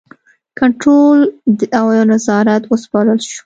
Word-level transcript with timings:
کنټرول 0.59 1.19
او 1.79 1.85
نظارت 2.11 2.63
وسپارل 2.71 3.19
شو. 3.29 3.39